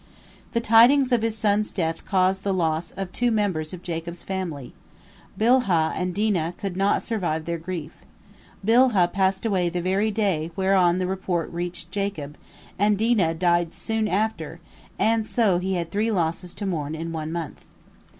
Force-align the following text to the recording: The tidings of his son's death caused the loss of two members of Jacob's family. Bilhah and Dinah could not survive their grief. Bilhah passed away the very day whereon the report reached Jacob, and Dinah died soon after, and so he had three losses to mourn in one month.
The 0.53 0.59
tidings 0.59 1.11
of 1.11 1.21
his 1.21 1.37
son's 1.37 1.71
death 1.71 2.05
caused 2.05 2.41
the 2.41 2.55
loss 2.55 2.89
of 2.89 3.11
two 3.11 3.29
members 3.29 3.71
of 3.71 3.83
Jacob's 3.83 4.23
family. 4.23 4.73
Bilhah 5.39 5.93
and 5.95 6.15
Dinah 6.15 6.55
could 6.57 6.75
not 6.75 7.03
survive 7.03 7.45
their 7.45 7.59
grief. 7.59 7.93
Bilhah 8.65 9.11
passed 9.13 9.45
away 9.45 9.69
the 9.69 9.79
very 9.79 10.09
day 10.09 10.49
whereon 10.55 10.97
the 10.97 11.05
report 11.05 11.53
reached 11.53 11.91
Jacob, 11.91 12.35
and 12.79 12.97
Dinah 12.97 13.35
died 13.35 13.75
soon 13.75 14.07
after, 14.07 14.59
and 14.97 15.23
so 15.23 15.59
he 15.59 15.75
had 15.75 15.91
three 15.91 16.09
losses 16.09 16.55
to 16.55 16.65
mourn 16.65 16.95
in 16.95 17.11
one 17.13 17.31
month. 17.31 17.65